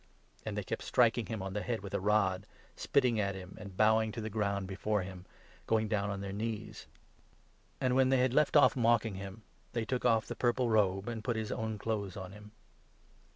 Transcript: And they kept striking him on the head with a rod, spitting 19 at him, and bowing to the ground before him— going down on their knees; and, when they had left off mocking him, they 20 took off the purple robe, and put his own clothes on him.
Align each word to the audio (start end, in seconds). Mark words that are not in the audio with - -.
And 0.47 0.57
they 0.57 0.63
kept 0.63 0.81
striking 0.81 1.27
him 1.27 1.43
on 1.43 1.53
the 1.53 1.61
head 1.61 1.81
with 1.83 1.93
a 1.93 1.99
rod, 1.99 2.47
spitting 2.75 3.17
19 3.17 3.29
at 3.29 3.35
him, 3.35 3.55
and 3.59 3.77
bowing 3.77 4.11
to 4.13 4.19
the 4.19 4.31
ground 4.31 4.65
before 4.65 5.03
him— 5.03 5.27
going 5.67 5.87
down 5.87 6.09
on 6.09 6.21
their 6.21 6.33
knees; 6.33 6.87
and, 7.79 7.95
when 7.95 8.09
they 8.09 8.17
had 8.17 8.33
left 8.33 8.57
off 8.57 8.75
mocking 8.75 9.13
him, 9.13 9.43
they 9.73 9.81
20 9.85 9.85
took 9.85 10.05
off 10.05 10.25
the 10.25 10.35
purple 10.35 10.71
robe, 10.71 11.07
and 11.07 11.23
put 11.23 11.35
his 11.35 11.51
own 11.51 11.77
clothes 11.77 12.17
on 12.17 12.31
him. 12.31 12.51